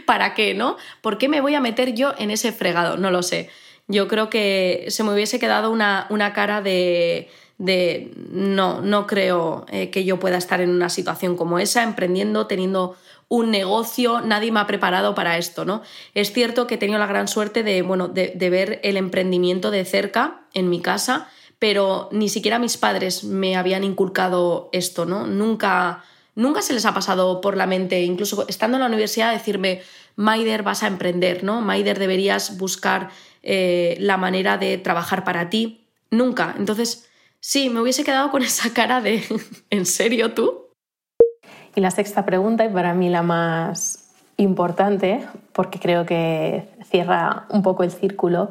¿Para 0.06 0.34
qué, 0.34 0.54
no? 0.54 0.78
¿Por 1.02 1.18
qué 1.18 1.30
me 1.30 1.42
voy 1.42 1.56
a 1.56 1.62
meter 1.62 1.94
yo 1.94 2.14
en 2.18 2.32
ese 2.32 2.52
fregado? 2.52 2.98
No 2.98 3.12
lo 3.12 3.24
sé 3.24 3.50
yo 3.90 4.08
creo 4.08 4.30
que 4.30 4.86
se 4.90 5.04
me 5.04 5.12
hubiese 5.14 5.40
quedado 5.40 5.72
una, 5.72 6.32
cara 6.34 6.62
de, 6.62 7.28
de, 7.58 8.14
no, 8.32 8.82
no 8.82 9.08
creo 9.08 9.66
eh, 9.70 9.90
que 9.90 10.06
yo 10.06 10.20
pueda 10.20 10.38
estar 10.38 10.62
en 10.62 10.70
una 10.70 10.90
situación 10.90 11.36
como 11.36 11.58
esa, 11.58 11.82
emprendiendo, 11.82 12.46
teniendo 12.46 12.96
un 13.30 13.50
negocio, 13.50 14.22
nadie 14.22 14.52
me 14.52 14.60
ha 14.60 14.68
preparado 14.68 15.16
para 15.16 15.38
esto, 15.38 15.66
¿no? 15.66 15.82
Es 16.14 16.32
cierto 16.34 16.68
que 16.68 16.76
he 16.76 16.78
tenido 16.78 17.00
la 17.00 17.08
gran 17.08 17.28
suerte 17.28 17.64
de, 17.64 17.82
bueno, 17.82 18.08
de, 18.08 18.50
ver 18.50 18.80
el 18.84 18.96
emprendimiento 18.96 19.72
de 19.72 19.86
cerca 19.86 20.42
en 20.54 20.70
mi 20.70 20.82
casa, 20.82 21.28
pero 21.60 22.08
ni 22.12 22.30
siquiera 22.30 22.58
mis 22.58 22.78
padres 22.78 23.26
me 23.26 23.58
habían 23.58 23.84
inculcado 23.84 24.70
esto, 24.72 25.06
¿no? 25.06 25.28
Nunca, 25.28 26.04
nunca 26.36 26.62
se 26.62 26.74
les 26.74 26.86
ha 26.86 26.94
pasado 26.94 27.42
por 27.42 27.58
la 27.58 27.68
mente, 27.68 28.02
incluso 28.02 28.48
estando 28.48 28.78
en 28.78 28.82
la 28.82 28.88
universidad, 28.88 29.34
decirme, 29.34 29.82
Maider, 30.16 30.64
vas 30.64 30.84
a 30.84 30.88
emprender, 30.88 31.44
¿no? 31.44 31.62
Maider, 31.62 32.00
deberías 32.00 32.58
buscar 32.58 33.10
eh, 33.44 33.96
la 34.00 34.18
manera 34.18 34.58
de 34.58 34.78
trabajar 34.78 35.24
para 35.24 35.50
ti. 35.50 35.86
Nunca. 36.12 36.56
Entonces, 36.58 37.10
sí, 37.40 37.70
me 37.70 37.82
hubiese 37.82 38.04
quedado 38.04 38.32
con 38.32 38.42
esa 38.44 38.74
cara 38.74 39.02
de 39.02 39.24
¿en 39.70 39.86
serio 39.86 40.34
tú? 40.34 40.68
Y 41.76 41.82
la 41.82 41.92
sexta 41.92 42.26
pregunta, 42.26 42.66
y 42.66 42.70
para 42.70 42.94
mí 42.94 43.10
la 43.10 43.22
más 43.22 44.12
importante, 44.38 45.26
porque 45.54 45.80
creo 45.80 46.06
que 46.06 46.68
cierra 46.90 47.46
un 47.50 47.62
poco 47.62 47.84
el 47.84 47.92
círculo, 47.92 48.50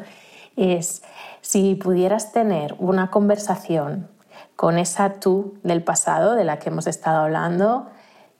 es 0.58 1.02
si 1.40 1.74
pudieras 1.74 2.32
tener 2.32 2.74
una 2.78 3.10
conversación 3.10 4.08
con 4.56 4.78
esa 4.78 5.14
tú 5.14 5.58
del 5.62 5.82
pasado 5.82 6.34
de 6.34 6.44
la 6.44 6.58
que 6.58 6.68
hemos 6.68 6.86
estado 6.86 7.22
hablando, 7.22 7.86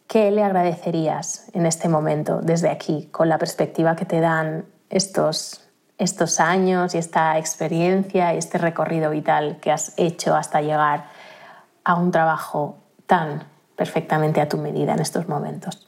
¿qué 0.06 0.30
le 0.30 0.42
agradecerías 0.42 1.48
en 1.54 1.64
este 1.64 1.88
momento, 1.88 2.40
desde 2.42 2.70
aquí, 2.70 3.08
con 3.12 3.28
la 3.28 3.38
perspectiva 3.38 3.96
que 3.96 4.04
te 4.04 4.20
dan 4.20 4.66
estos 4.90 5.68
estos 5.98 6.38
años 6.38 6.94
y 6.94 6.98
esta 6.98 7.36
experiencia 7.38 8.32
y 8.32 8.38
este 8.38 8.56
recorrido 8.56 9.10
vital 9.10 9.58
que 9.60 9.72
has 9.72 9.92
hecho 9.96 10.34
hasta 10.36 10.60
llegar 10.60 11.06
a 11.84 11.96
un 11.96 12.12
trabajo 12.12 12.78
tan 13.06 13.42
perfectamente 13.76 14.40
a 14.40 14.48
tu 14.48 14.58
medida 14.58 14.94
en 14.94 15.00
estos 15.00 15.28
momentos? 15.28 15.87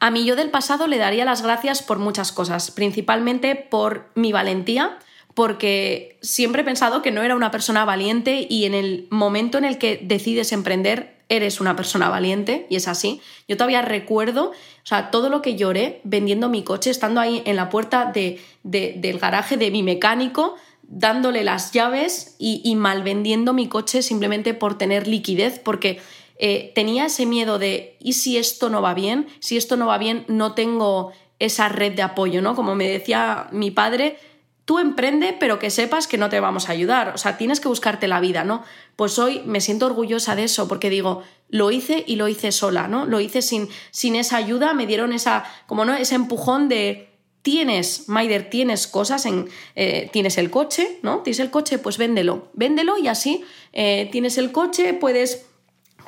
A 0.00 0.10
mí 0.10 0.24
yo 0.24 0.36
del 0.36 0.50
pasado 0.50 0.86
le 0.86 0.98
daría 0.98 1.24
las 1.24 1.42
gracias 1.42 1.82
por 1.82 1.98
muchas 1.98 2.32
cosas, 2.32 2.70
principalmente 2.70 3.56
por 3.56 4.10
mi 4.14 4.32
valentía, 4.32 4.98
porque 5.34 6.18
siempre 6.20 6.62
he 6.62 6.64
pensado 6.64 7.02
que 7.02 7.10
no 7.10 7.22
era 7.22 7.36
una 7.36 7.50
persona 7.50 7.84
valiente 7.84 8.46
y 8.48 8.64
en 8.64 8.74
el 8.74 9.06
momento 9.10 9.58
en 9.58 9.64
el 9.64 9.78
que 9.78 10.00
decides 10.02 10.52
emprender 10.52 11.18
eres 11.28 11.60
una 11.60 11.76
persona 11.76 12.08
valiente 12.08 12.66
y 12.70 12.76
es 12.76 12.88
así. 12.88 13.20
Yo 13.46 13.56
todavía 13.56 13.82
recuerdo, 13.82 14.50
o 14.50 14.86
sea, 14.86 15.10
todo 15.10 15.28
lo 15.28 15.42
que 15.42 15.56
lloré 15.56 16.00
vendiendo 16.04 16.48
mi 16.48 16.62
coche, 16.62 16.90
estando 16.90 17.20
ahí 17.20 17.42
en 17.44 17.56
la 17.56 17.68
puerta 17.68 18.10
de, 18.12 18.40
del 18.62 19.18
garaje 19.18 19.56
de 19.56 19.70
mi 19.70 19.82
mecánico, 19.82 20.56
dándole 20.82 21.44
las 21.44 21.72
llaves 21.72 22.34
y, 22.38 22.62
y 22.64 22.74
mal 22.74 23.02
vendiendo 23.02 23.52
mi 23.52 23.68
coche 23.68 24.02
simplemente 24.02 24.54
por 24.54 24.78
tener 24.78 25.06
liquidez, 25.06 25.58
porque 25.58 26.00
eh, 26.38 26.72
tenía 26.74 27.06
ese 27.06 27.26
miedo 27.26 27.58
de, 27.58 27.96
¿y 28.00 28.14
si 28.14 28.36
esto 28.36 28.70
no 28.70 28.80
va 28.80 28.94
bien? 28.94 29.26
Si 29.40 29.56
esto 29.56 29.76
no 29.76 29.86
va 29.86 29.98
bien, 29.98 30.24
no 30.28 30.54
tengo 30.54 31.12
esa 31.38 31.68
red 31.68 31.94
de 31.94 32.02
apoyo, 32.02 32.42
¿no? 32.42 32.54
Como 32.54 32.74
me 32.74 32.88
decía 32.88 33.48
mi 33.52 33.70
padre, 33.70 34.18
tú 34.64 34.78
emprende, 34.78 35.36
pero 35.38 35.58
que 35.58 35.70
sepas 35.70 36.06
que 36.06 36.18
no 36.18 36.28
te 36.28 36.40
vamos 36.40 36.68
a 36.68 36.72
ayudar. 36.72 37.12
O 37.14 37.18
sea, 37.18 37.38
tienes 37.38 37.60
que 37.60 37.68
buscarte 37.68 38.06
la 38.06 38.20
vida, 38.20 38.44
¿no? 38.44 38.62
Pues 38.96 39.18
hoy 39.18 39.42
me 39.46 39.60
siento 39.60 39.86
orgullosa 39.86 40.36
de 40.36 40.44
eso, 40.44 40.68
porque 40.68 40.90
digo, 40.90 41.22
lo 41.48 41.70
hice 41.70 42.04
y 42.06 42.16
lo 42.16 42.28
hice 42.28 42.52
sola, 42.52 42.86
¿no? 42.86 43.06
Lo 43.06 43.20
hice 43.20 43.42
sin, 43.42 43.68
sin 43.90 44.14
esa 44.14 44.36
ayuda, 44.36 44.74
me 44.74 44.86
dieron 44.86 45.12
esa, 45.12 45.44
como 45.66 45.84
no, 45.84 45.94
ese 45.94 46.14
empujón 46.16 46.68
de 46.68 47.08
tienes, 47.42 48.08
Maider, 48.08 48.50
tienes 48.50 48.86
cosas 48.86 49.24
en. 49.24 49.48
Eh, 49.74 50.10
tienes 50.12 50.36
el 50.38 50.50
coche, 50.50 50.98
¿no? 51.02 51.20
Tienes 51.22 51.40
el 51.40 51.50
coche, 51.50 51.78
pues 51.78 51.96
véndelo. 51.96 52.50
Véndelo 52.52 52.98
y 52.98 53.08
así 53.08 53.44
eh, 53.72 54.08
tienes 54.12 54.36
el 54.38 54.52
coche, 54.52 54.92
puedes 54.92 55.46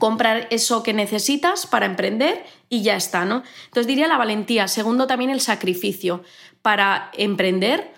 comprar 0.00 0.48
eso 0.50 0.82
que 0.82 0.92
necesitas 0.92 1.68
para 1.68 1.86
emprender 1.86 2.44
y 2.68 2.82
ya 2.82 2.96
está, 2.96 3.24
¿no? 3.24 3.44
Entonces 3.66 3.86
diría 3.86 4.08
la 4.08 4.18
valentía. 4.18 4.66
Segundo, 4.66 5.06
también 5.06 5.30
el 5.30 5.40
sacrificio. 5.40 6.24
Para 6.62 7.12
emprender 7.16 7.92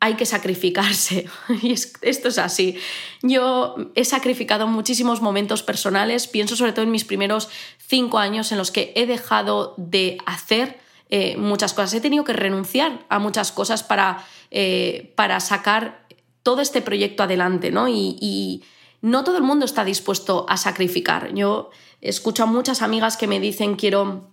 hay 0.00 0.14
que 0.14 0.26
sacrificarse. 0.26 1.26
Y 1.62 1.72
esto 1.72 2.28
es 2.28 2.38
así. 2.38 2.78
Yo 3.22 3.76
he 3.94 4.04
sacrificado 4.04 4.66
muchísimos 4.66 5.20
momentos 5.20 5.62
personales, 5.62 6.26
pienso 6.26 6.56
sobre 6.56 6.72
todo 6.72 6.84
en 6.84 6.90
mis 6.90 7.04
primeros 7.04 7.48
cinco 7.78 8.18
años 8.18 8.52
en 8.52 8.58
los 8.58 8.70
que 8.70 8.92
he 8.96 9.06
dejado 9.06 9.74
de 9.76 10.18
hacer 10.24 10.78
eh, 11.10 11.36
muchas 11.36 11.74
cosas. 11.74 11.94
He 11.94 12.00
tenido 12.00 12.24
que 12.24 12.32
renunciar 12.32 13.04
a 13.08 13.18
muchas 13.18 13.52
cosas 13.52 13.82
para, 13.82 14.24
eh, 14.50 15.12
para 15.16 15.40
sacar 15.40 16.06
todo 16.42 16.62
este 16.62 16.80
proyecto 16.80 17.22
adelante, 17.22 17.70
¿no? 17.70 17.88
Y, 17.88 18.16
y 18.20 18.62
no 19.02 19.24
todo 19.24 19.36
el 19.36 19.42
mundo 19.42 19.64
está 19.64 19.84
dispuesto 19.84 20.46
a 20.48 20.56
sacrificar. 20.56 21.32
Yo 21.34 21.70
escucho 22.00 22.44
a 22.44 22.46
muchas 22.46 22.82
amigas 22.82 23.16
que 23.16 23.26
me 23.26 23.40
dicen 23.40 23.76
quiero, 23.76 24.28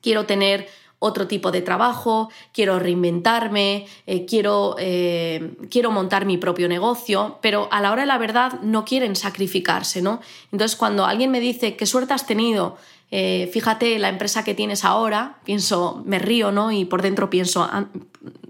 quiero 0.00 0.26
tener 0.26 0.68
otro 1.04 1.26
tipo 1.26 1.50
de 1.50 1.60
trabajo, 1.60 2.30
quiero 2.52 2.78
reinventarme, 2.78 3.86
eh, 4.06 4.24
quiero, 4.24 4.76
eh, 4.78 5.54
quiero 5.70 5.90
montar 5.90 6.24
mi 6.24 6.38
propio 6.38 6.66
negocio, 6.66 7.38
pero 7.42 7.68
a 7.70 7.82
la 7.82 7.92
hora 7.92 8.02
de 8.02 8.06
la 8.06 8.16
verdad 8.16 8.60
no 8.62 8.86
quieren 8.86 9.14
sacrificarse, 9.14 10.00
¿no? 10.00 10.20
Entonces 10.50 10.76
cuando 10.76 11.04
alguien 11.04 11.30
me 11.30 11.40
dice, 11.40 11.76
¿qué 11.76 11.84
suerte 11.84 12.14
has 12.14 12.26
tenido? 12.26 12.78
Eh, 13.10 13.50
fíjate 13.52 13.98
la 13.98 14.08
empresa 14.08 14.44
que 14.44 14.54
tienes 14.54 14.82
ahora, 14.82 15.40
pienso, 15.44 16.02
me 16.06 16.18
río, 16.18 16.52
¿no? 16.52 16.72
Y 16.72 16.86
por 16.86 17.02
dentro 17.02 17.28
pienso, 17.28 17.62
ah, 17.64 17.86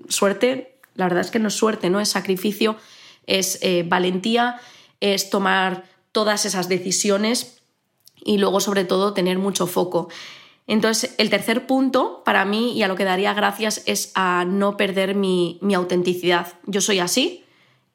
suerte, 0.08 0.78
la 0.94 1.06
verdad 1.06 1.22
es 1.22 1.32
que 1.32 1.40
no 1.40 1.48
es 1.48 1.54
suerte, 1.54 1.90
¿no? 1.90 1.98
Es 1.98 2.10
sacrificio 2.10 2.76
es 3.26 3.58
valentía, 3.86 4.60
es 5.12 5.28
tomar 5.28 5.84
todas 6.12 6.46
esas 6.46 6.68
decisiones 6.68 7.58
y 8.24 8.38
luego 8.38 8.60
sobre 8.60 8.84
todo 8.84 9.12
tener 9.12 9.38
mucho 9.38 9.66
foco. 9.66 10.08
Entonces, 10.66 11.14
el 11.18 11.28
tercer 11.28 11.66
punto 11.66 12.22
para 12.24 12.46
mí 12.46 12.72
y 12.72 12.82
a 12.82 12.88
lo 12.88 12.96
que 12.96 13.04
daría 13.04 13.34
gracias 13.34 13.82
es 13.84 14.12
a 14.14 14.46
no 14.46 14.78
perder 14.78 15.14
mi, 15.14 15.58
mi 15.60 15.74
autenticidad. 15.74 16.54
Yo 16.64 16.80
soy 16.80 17.00
así 17.00 17.44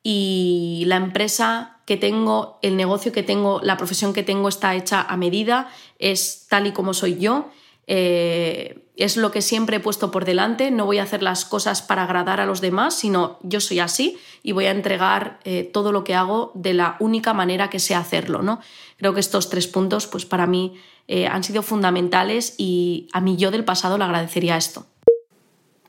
y 0.03 0.83
la 0.85 0.97
empresa 0.97 1.79
que 1.85 1.97
tengo, 1.97 2.59
el 2.61 2.77
negocio 2.77 3.11
que 3.11 3.23
tengo, 3.23 3.59
la 3.63 3.75
profesión 3.75 4.13
que 4.13 4.21
tengo 4.21 4.47
está 4.47 4.75
hecha 4.75 5.01
a 5.01 5.17
medida, 5.17 5.71
es 5.97 6.45
tal 6.47 6.67
y 6.67 6.73
como 6.73 6.93
soy 6.93 7.17
yo. 7.17 7.49
Eh, 7.87 8.85
es 9.03 9.17
lo 9.17 9.31
que 9.31 9.41
siempre 9.41 9.77
he 9.77 9.79
puesto 9.79 10.11
por 10.11 10.25
delante, 10.25 10.71
no 10.71 10.85
voy 10.85 10.99
a 10.99 11.03
hacer 11.03 11.23
las 11.23 11.45
cosas 11.45 11.81
para 11.81 12.03
agradar 12.03 12.39
a 12.41 12.45
los 12.45 12.59
demás, 12.59 12.93
sino 12.93 13.37
yo 13.43 13.61
soy 13.61 13.79
así 13.79 14.17
y 14.43 14.51
voy 14.51 14.65
a 14.65 14.71
entregar 14.71 15.39
eh, 15.45 15.63
todo 15.63 15.91
lo 15.91 16.03
que 16.03 16.15
hago 16.15 16.51
de 16.53 16.73
la 16.73 16.97
única 16.99 17.33
manera 17.33 17.69
que 17.69 17.79
sé 17.79 17.95
hacerlo. 17.95 18.41
¿no? 18.41 18.59
Creo 18.97 19.13
que 19.13 19.21
estos 19.21 19.49
tres 19.49 19.67
puntos 19.67 20.07
pues 20.07 20.25
para 20.25 20.47
mí 20.47 20.75
eh, 21.07 21.27
han 21.27 21.43
sido 21.43 21.63
fundamentales 21.63 22.55
y 22.57 23.07
a 23.13 23.21
mí 23.21 23.37
yo 23.37 23.51
del 23.51 23.63
pasado 23.63 23.97
le 23.97 24.03
agradecería 24.03 24.57
esto. 24.57 24.85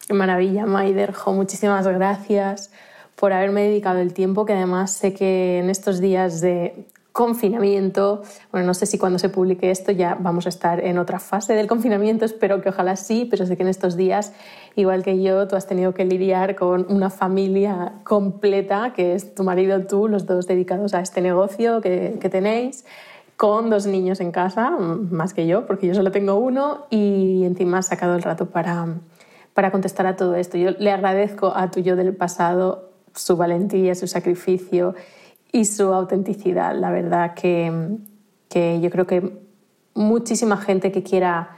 Qué 0.07 0.15
maravilla, 0.15 0.67
Maiderjo, 0.67 1.33
muchísimas 1.33 1.87
gracias 1.87 2.71
por 3.17 3.33
haberme 3.33 3.63
dedicado 3.63 3.99
el 3.99 4.15
tiempo, 4.15 4.47
que 4.47 4.55
además 4.55 4.93
sé 4.93 5.13
que 5.15 5.59
en 5.59 5.69
estos 5.69 6.01
días 6.01 6.41
de 6.41 6.87
confinamiento, 7.13 8.23
bueno, 8.53 8.69
no 8.69 8.75
sé 8.75 8.87
si 8.87 8.97
cuando 8.97 9.19
se 9.19 9.29
publique 9.29 9.71
esto 9.71 9.91
ya 9.91 10.17
vamos 10.19 10.47
a 10.47 10.49
estar 10.49 10.85
en 10.85 10.97
otra 10.99 11.19
fase 11.19 11.55
del 11.55 11.67
confinamiento, 11.67 12.25
espero 12.25 12.61
que 12.61 12.69
ojalá 12.69 12.97
sí, 12.97 13.27
pero 13.29 13.47
sé 13.47 13.57
que 13.57 13.63
en 13.63 13.69
estos 13.69 13.97
días, 13.97 14.33
igual 14.77 15.03
que 15.03 15.21
yo, 15.21 15.49
tú 15.49 15.57
has 15.57 15.67
tenido 15.67 15.93
que 15.93 16.05
lidiar 16.05 16.55
con 16.55 16.87
una 16.89 17.11
familia 17.11 17.95
completa, 18.05 18.93
que 18.95 19.15
es 19.15 19.35
tu 19.35 19.43
marido, 19.43 19.81
tú, 19.87 20.07
los 20.07 20.27
dos 20.27 20.47
dedicados 20.47 20.95
a 20.95 21.01
este 21.01 21.21
negocio 21.21 21.81
que, 21.81 22.17
tenéis, 22.31 22.85
con 23.37 23.71
dos 23.71 23.87
niños 23.87 24.21
en 24.21 24.31
casa, 24.31 24.71
más 24.71 25.35
que 25.35 25.47
yo, 25.47 25.67
porque 25.67 25.89
yo 25.89 25.95
solo 25.95 26.13
tengo 26.13 26.37
uno, 26.37 26.87
y 26.91 27.43
encima 27.45 27.79
has 27.79 27.87
sacado 27.87 28.15
el 28.15 28.23
rato 28.23 28.51
para, 28.51 28.87
para 29.55 29.73
contestar 29.73 30.07
a 30.07 30.15
todo 30.15 30.37
esto. 30.37 30.59
Yo 30.59 30.71
le 30.79 30.93
agradezco 30.93 31.53
a 31.57 31.71
tu 31.73 31.81
yo 31.81 31.97
del 31.97 32.15
pasado 32.15 32.91
su 33.15 33.37
valentía, 33.37 33.97
su 33.97 34.07
sacrificio 34.07 34.95
y 35.53 35.65
su 35.65 35.93
autenticidad. 35.93 36.75
La 36.75 36.91
verdad 36.91 37.35
que, 37.35 37.99
yo 38.81 38.91
creo 38.91 39.07
que 39.07 39.39
muchísima 39.95 40.57
gente 40.57 40.93
que 40.93 41.03
quiera 41.03 41.57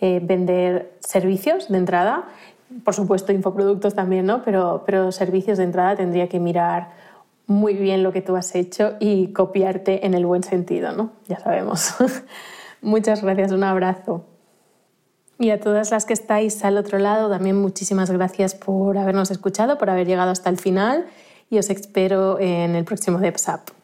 eh, 0.00 0.20
vender 0.22 0.96
servicios 1.00 1.68
de 1.68 1.78
entrada, 1.78 2.24
por 2.84 2.94
supuesto 2.94 3.32
infoproductos 3.32 3.94
también, 3.94 4.26
¿no? 4.26 4.42
pero, 4.42 4.82
pero 4.84 5.10
servicios 5.12 5.58
de 5.58 5.64
entrada 5.64 5.96
tendría 5.96 6.28
que 6.28 6.38
mirar 6.38 6.90
muy 7.46 7.74
bien 7.74 8.02
lo 8.02 8.12
que 8.12 8.20
tú 8.20 8.36
has 8.36 8.54
hecho 8.54 8.94
y 9.00 9.32
copiarte 9.32 10.06
en 10.06 10.14
el 10.14 10.26
buen 10.26 10.42
sentido, 10.42 10.92
¿no? 10.92 11.12
Ya 11.28 11.40
sabemos. 11.40 11.94
Muchas 12.82 13.22
gracias, 13.22 13.52
un 13.52 13.64
abrazo. 13.64 14.26
Y 15.38 15.50
a 15.50 15.58
todas 15.58 15.90
las 15.90 16.04
que 16.04 16.12
estáis 16.12 16.62
al 16.64 16.76
otro 16.76 16.98
lado, 16.98 17.30
también 17.30 17.56
muchísimas 17.56 18.10
gracias 18.10 18.54
por 18.54 18.98
habernos 18.98 19.30
escuchado, 19.30 19.78
por 19.78 19.88
haber 19.88 20.06
llegado 20.06 20.30
hasta 20.30 20.50
el 20.50 20.58
final 20.58 21.06
y 21.50 21.58
os 21.58 21.70
espero 21.70 22.38
en 22.38 22.74
el 22.74 22.84
próximo 22.84 23.18
DevSap. 23.18 23.77